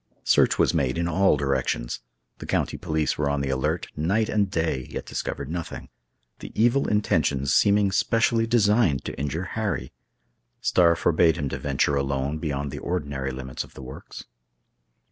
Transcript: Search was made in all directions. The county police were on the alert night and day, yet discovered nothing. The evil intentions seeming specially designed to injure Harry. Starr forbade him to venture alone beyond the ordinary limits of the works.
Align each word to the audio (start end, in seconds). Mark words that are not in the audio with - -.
Search 0.23 0.57
was 0.57 0.73
made 0.73 0.97
in 0.97 1.07
all 1.07 1.37
directions. 1.37 1.99
The 2.39 2.47
county 2.47 2.75
police 2.75 3.19
were 3.19 3.29
on 3.29 3.41
the 3.41 3.51
alert 3.51 3.85
night 3.95 4.29
and 4.29 4.49
day, 4.49 4.87
yet 4.89 5.05
discovered 5.05 5.47
nothing. 5.47 5.89
The 6.39 6.51
evil 6.59 6.87
intentions 6.87 7.53
seeming 7.53 7.91
specially 7.91 8.47
designed 8.47 9.05
to 9.05 9.19
injure 9.19 9.49
Harry. 9.53 9.93
Starr 10.59 10.95
forbade 10.95 11.35
him 11.37 11.49
to 11.49 11.59
venture 11.59 11.95
alone 11.95 12.39
beyond 12.39 12.71
the 12.71 12.79
ordinary 12.79 13.29
limits 13.29 13.63
of 13.63 13.75
the 13.75 13.83
works. 13.83 14.25